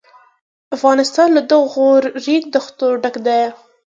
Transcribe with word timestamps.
افغانستان 0.75 1.27
له 1.37 1.41
دغو 1.51 1.89
ریګ 2.25 2.43
دښتو 2.53 2.87
ډک 3.01 3.15
دی. 3.25 3.41